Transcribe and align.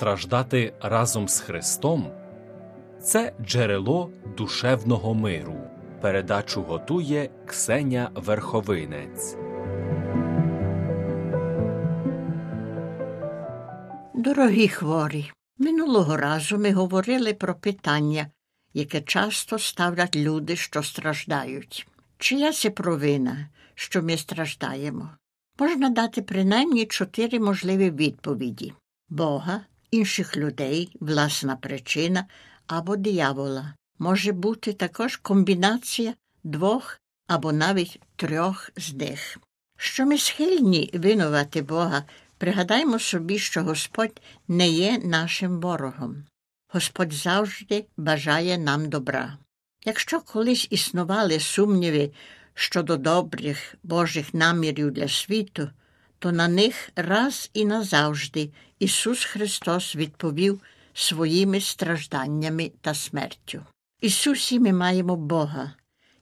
страждати 0.00 0.72
разом 0.80 1.28
з 1.28 1.40
Христом 1.40 2.10
це 3.02 3.32
джерело 3.42 4.10
душевного 4.36 5.14
миру. 5.14 5.56
Передачу 6.00 6.62
готує 6.62 7.30
Ксеня 7.46 8.10
Верховинець. 8.14 9.36
Дорогі 14.14 14.68
хворі, 14.68 15.30
минулого 15.58 16.16
разу 16.16 16.58
ми 16.58 16.72
говорили 16.72 17.34
про 17.34 17.54
питання, 17.54 18.26
яке 18.74 19.00
часто 19.00 19.58
ставлять 19.58 20.16
люди, 20.16 20.56
що 20.56 20.82
страждають. 20.82 21.86
Чия 22.18 22.52
це 22.52 22.70
провина, 22.70 23.48
що 23.74 24.02
ми 24.02 24.16
страждаємо? 24.16 25.10
Можна 25.58 25.90
дати 25.90 26.22
принаймні 26.22 26.86
чотири 26.86 27.40
можливі 27.40 27.90
відповіді 27.90 28.72
Бога, 29.08 29.60
інших 29.90 30.36
людей, 30.36 30.96
власна 31.00 31.56
причина 31.56 32.26
або 32.66 32.96
диявола. 32.96 33.74
Може 33.98 34.32
бути 34.32 34.72
також 34.72 35.16
комбінація 35.16 36.14
двох 36.44 37.00
або 37.26 37.52
навіть 37.52 38.00
трьох 38.16 38.70
з 38.76 38.92
них. 38.94 39.38
Що 39.76 40.06
ми 40.06 40.18
схильні 40.18 40.90
винувати 40.94 41.62
Бога, 41.62 42.04
пригадаймо 42.38 42.98
собі, 42.98 43.38
що 43.38 43.62
Господь 43.62 44.20
не 44.48 44.68
є 44.68 44.98
нашим 44.98 45.60
ворогом. 45.60 46.24
Господь 46.72 47.12
завжди 47.12 47.86
бажає 47.96 48.58
нам 48.58 48.88
добра. 48.88 49.38
Якщо 49.84 50.20
колись 50.20 50.68
існували 50.70 51.40
сумніви 51.40 52.10
щодо 52.54 52.96
добрих 52.96 53.74
Божих 53.82 54.34
намірів 54.34 54.90
для 54.90 55.08
світу, 55.08 55.70
то 56.20 56.32
на 56.32 56.48
них 56.48 56.90
раз 56.96 57.50
і 57.54 57.64
назавжди 57.64 58.50
Ісус 58.78 59.24
Христос 59.24 59.96
відповів 59.96 60.60
своїми 60.94 61.60
стражданнями 61.60 62.72
та 62.80 62.94
смертю. 62.94 63.66
Ісусі 64.00 64.60
ми 64.60 64.72
маємо 64.72 65.16
Бога, 65.16 65.72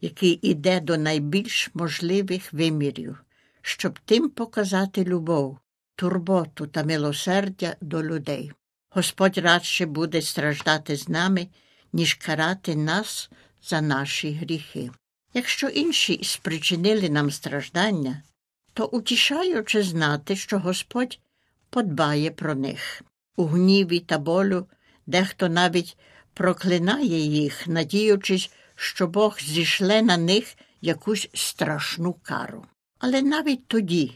який 0.00 0.38
іде 0.42 0.80
до 0.80 0.96
найбільш 0.96 1.70
можливих 1.74 2.52
вимірів, 2.52 3.24
щоб 3.62 3.98
тим 3.98 4.28
показати 4.28 5.04
любов, 5.04 5.58
турботу 5.96 6.66
та 6.66 6.84
милосердя 6.84 7.76
до 7.80 8.02
людей. 8.02 8.52
Господь 8.90 9.38
радше 9.38 9.86
буде 9.86 10.22
страждати 10.22 10.96
з 10.96 11.08
нами, 11.08 11.48
ніж 11.92 12.14
карати 12.14 12.76
нас 12.76 13.30
за 13.62 13.80
наші 13.80 14.32
гріхи. 14.32 14.90
Якщо 15.34 15.68
інші 15.68 16.20
спричинили 16.24 17.08
нам 17.08 17.30
страждання, 17.30 18.22
то 18.76 18.86
утішаючи 18.86 19.82
знати, 19.82 20.36
що 20.36 20.58
Господь 20.58 21.18
подбає 21.70 22.30
про 22.30 22.54
них. 22.54 23.02
У 23.36 23.44
гніві 23.44 24.00
та 24.00 24.18
болю 24.18 24.66
дехто 25.06 25.48
навіть 25.48 25.98
проклинає 26.34 27.18
їх, 27.18 27.66
надіючись, 27.66 28.50
що 28.74 29.06
Бог 29.06 29.38
зішле 29.40 30.02
на 30.02 30.16
них 30.16 30.56
якусь 30.80 31.28
страшну 31.34 32.12
кару. 32.22 32.66
Але 32.98 33.22
навіть 33.22 33.66
тоді, 33.66 34.12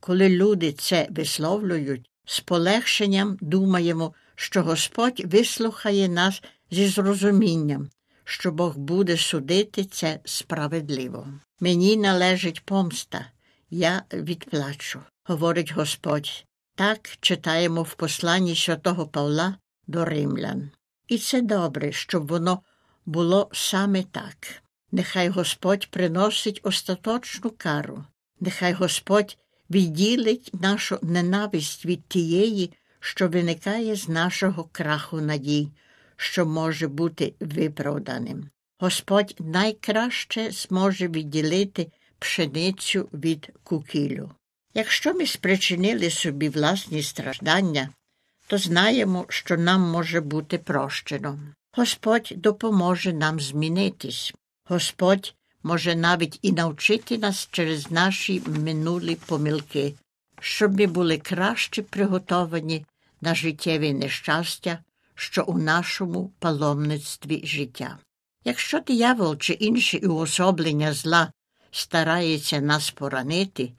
коли 0.00 0.28
люди 0.28 0.72
це 0.72 1.08
висловлюють, 1.10 2.10
з 2.24 2.40
полегшенням 2.40 3.38
думаємо, 3.40 4.14
що 4.34 4.62
Господь 4.62 5.22
вислухає 5.24 6.08
нас 6.08 6.42
зі 6.70 6.88
зрозумінням, 6.88 7.90
що 8.24 8.52
Бог 8.52 8.78
буде 8.78 9.16
судити 9.16 9.84
це 9.84 10.20
справедливо. 10.24 11.28
Мені 11.60 11.96
належить 11.96 12.64
помста, 12.64 13.26
я 13.70 14.02
відплачу, 14.12 15.00
говорить 15.24 15.72
Господь. 15.72 16.44
Так 16.74 17.10
читаємо 17.20 17.82
в 17.82 17.94
посланні 17.94 18.56
святого 18.56 19.06
Павла 19.06 19.56
до 19.86 20.04
римлян. 20.04 20.70
І 21.08 21.18
це 21.18 21.42
добре, 21.42 21.92
щоб 21.92 22.26
воно 22.26 22.62
було 23.06 23.50
саме 23.52 24.02
так. 24.02 24.62
Нехай 24.92 25.28
Господь 25.28 25.90
приносить 25.90 26.60
остаточну 26.62 27.50
кару, 27.50 28.04
нехай 28.40 28.72
Господь 28.72 29.38
відділить 29.70 30.50
нашу 30.62 30.98
ненависть 31.02 31.86
від 31.86 32.06
тієї, 32.08 32.72
що 33.00 33.28
виникає 33.28 33.96
з 33.96 34.08
нашого 34.08 34.68
краху 34.72 35.20
надій, 35.20 35.68
що 36.16 36.46
може 36.46 36.88
бути 36.88 37.34
виправданим. 37.40 38.50
Господь 38.78 39.34
найкраще 39.38 40.50
зможе 40.50 41.08
відділити 41.08 41.92
пшеницю 42.18 43.08
від 43.12 43.50
кукілю. 43.62 44.30
Якщо 44.74 45.14
ми 45.14 45.26
спричинили 45.26 46.10
собі 46.10 46.48
власні 46.48 47.02
страждання, 47.02 47.88
то 48.46 48.58
знаємо, 48.58 49.26
що 49.28 49.56
нам 49.56 49.80
може 49.80 50.20
бути 50.20 50.58
прощено. 50.58 51.38
Господь 51.72 52.32
допоможе 52.36 53.12
нам 53.12 53.40
змінитись. 53.40 54.34
Господь 54.64 55.34
може 55.62 55.96
навіть 55.96 56.38
і 56.42 56.52
навчити 56.52 57.18
нас 57.18 57.48
через 57.50 57.90
наші 57.90 58.42
минулі 58.46 59.14
помилки, 59.14 59.94
щоб 60.40 60.78
ми 60.80 60.86
були 60.86 61.18
краще 61.18 61.82
приготовані 61.82 62.86
на 63.20 63.34
життєві 63.34 63.92
нещастя, 63.92 64.78
що 65.14 65.44
у 65.44 65.58
нашому 65.58 66.32
паломництві 66.38 67.46
життя. 67.46 67.98
Якщо 68.44 68.80
диявол 68.80 69.38
чи 69.38 69.52
інші 69.52 69.98
уособлення 69.98 70.92
зла 70.92 71.32
старається 71.70 72.60
нас 72.60 72.90
поранити, 72.90 73.72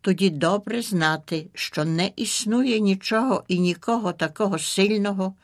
тоді 0.00 0.30
добре 0.30 0.82
знати, 0.82 1.46
що 1.54 1.84
не 1.84 2.10
існує 2.16 2.80
нічого 2.80 3.44
і 3.48 3.58
нікого 3.58 4.12
такого 4.12 4.58
сильного, 4.58 5.34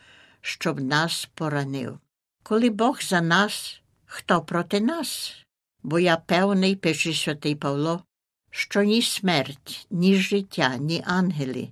щоб 0.40 0.80
нас 0.80 1.28
поранив. 1.34 1.98
Коли 2.42 2.70
Бог 2.70 3.02
за 3.02 3.20
нас, 3.20 3.80
хто 4.06 4.42
проти 4.42 4.80
нас? 4.80 5.36
Бо 5.82 5.98
я 5.98 6.16
певний, 6.16 6.76
пише 6.76 7.12
святий 7.12 7.54
Павло, 7.54 8.04
що 8.50 8.82
ні 8.82 9.02
смерть, 9.02 9.86
ні 9.90 10.16
життя, 10.16 10.76
ні 10.76 11.02
ангели, 11.06 11.68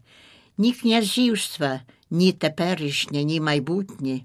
ні 0.59 0.73
князівства, 0.73 1.81
ні 2.11 2.33
теперішнє, 2.33 3.25
ні 3.25 3.41
майбутнє, 3.41 4.21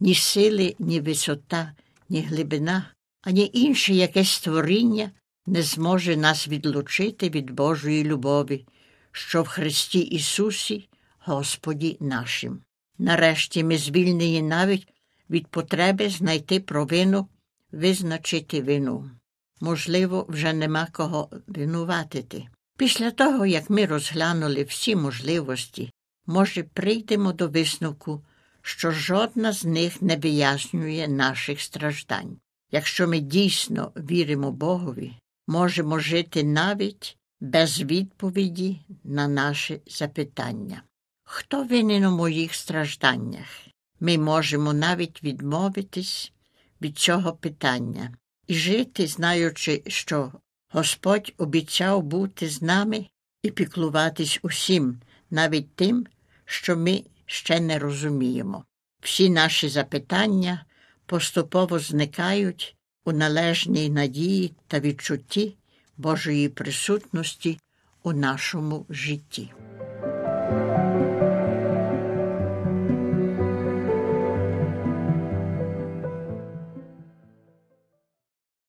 ні 0.00 0.14
сили, 0.14 0.76
ні 0.78 1.00
висота, 1.00 1.72
ні 2.08 2.20
глибина, 2.20 2.86
ані 3.22 3.50
інше 3.52 3.94
якесь 3.94 4.30
створіння 4.30 5.10
не 5.46 5.62
зможе 5.62 6.16
нас 6.16 6.48
відлучити 6.48 7.28
від 7.30 7.50
Божої 7.50 8.04
любові, 8.04 8.66
що 9.12 9.42
в 9.42 9.48
Христі 9.48 9.98
Ісусі, 9.98 10.88
Господі 11.18 11.96
нашим. 12.00 12.60
Нарешті 12.98 13.64
ми 13.64 13.78
звільнені 13.78 14.42
навіть 14.42 14.88
від 15.30 15.46
потреби 15.46 16.08
знайти 16.08 16.60
провину, 16.60 17.28
визначити 17.72 18.62
вину. 18.62 19.10
Можливо, 19.60 20.26
вже 20.28 20.52
нема 20.52 20.88
кого 20.92 21.30
винуватити. 21.46 22.46
Після 22.76 23.10
того, 23.10 23.46
як 23.46 23.70
ми 23.70 23.86
розглянули 23.86 24.62
всі 24.62 24.96
можливості, 24.96 25.92
може, 26.26 26.62
прийдемо 26.62 27.32
до 27.32 27.48
висновку, 27.48 28.24
що 28.62 28.90
жодна 28.90 29.52
з 29.52 29.64
них 29.64 30.02
не 30.02 30.16
вияснює 30.16 31.08
наших 31.08 31.60
страждань. 31.60 32.36
Якщо 32.72 33.08
ми 33.08 33.20
дійсно 33.20 33.92
віримо 33.96 34.52
Богові, 34.52 35.14
можемо 35.46 35.98
жити 35.98 36.44
навіть 36.44 37.16
без 37.40 37.82
відповіді 37.82 38.80
на 39.04 39.28
наші 39.28 39.80
запитання. 39.86 40.82
Хто 41.24 41.64
винен 41.64 42.04
у 42.04 42.16
моїх 42.16 42.54
стражданнях? 42.54 43.46
Ми 44.00 44.18
можемо 44.18 44.72
навіть 44.72 45.22
відмовитись 45.22 46.32
від 46.80 46.98
цього 46.98 47.32
питання 47.32 48.14
і 48.46 48.54
жити, 48.54 49.06
знаючи, 49.06 49.82
що 49.86 50.32
Господь 50.72 51.32
обіцяв 51.38 52.02
бути 52.02 52.48
з 52.48 52.62
нами 52.62 53.06
і 53.42 53.50
піклуватись 53.50 54.38
усім, 54.42 55.00
навіть 55.30 55.74
тим, 55.74 56.06
що 56.44 56.76
ми 56.76 57.04
ще 57.26 57.60
не 57.60 57.78
розуміємо. 57.78 58.64
Всі 59.00 59.30
наші 59.30 59.68
запитання 59.68 60.64
поступово 61.06 61.78
зникають 61.78 62.76
у 63.06 63.12
належній 63.12 63.90
надії 63.90 64.52
та 64.66 64.80
відчутті 64.80 65.54
Божої 65.96 66.48
присутності 66.48 67.58
у 68.02 68.12
нашому 68.12 68.86
житті. 68.90 69.52